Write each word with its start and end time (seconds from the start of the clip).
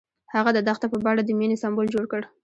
هغه 0.35 0.49
د 0.53 0.59
دښته 0.67 0.87
په 0.93 0.97
بڼه 1.05 1.21
د 1.25 1.29
مینې 1.39 1.57
سمبول 1.63 1.87
جوړ 1.93 2.05
کړ. 2.11 2.21